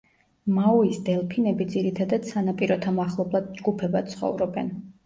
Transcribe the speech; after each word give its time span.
მაუის 0.53 0.97
დელფინები 1.09 1.67
ძირითადად 1.75 2.27
სანაპიროთა 2.33 2.95
მახლობლად 2.99 3.57
ჯგუფებად 3.61 4.15
ცხოვრობენ. 4.17 4.79